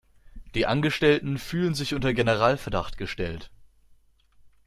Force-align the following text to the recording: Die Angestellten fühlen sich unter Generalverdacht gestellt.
Die 0.55 0.65
Angestellten 0.65 1.37
fühlen 1.37 1.75
sich 1.75 1.93
unter 1.93 2.11
Generalverdacht 2.11 2.97
gestellt. 2.97 3.51